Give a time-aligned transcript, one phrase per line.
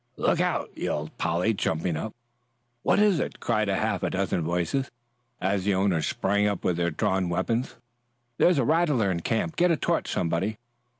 [0.17, 2.15] "Look out!" yelled Polly, jumping up.
[2.81, 4.89] "What is it?" cried half a dozen voices,
[5.39, 7.75] as their owners sprang up with drawn weapons.
[8.39, 9.57] "There's a rattler in camp.
[9.57, 10.57] Get a torch, somebody!"